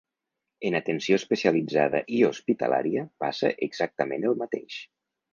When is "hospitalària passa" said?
2.29-3.51